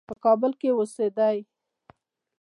په 0.07 0.13
کابل 0.25 0.51
کې 0.59 0.69
اوسېدی. 0.75 1.37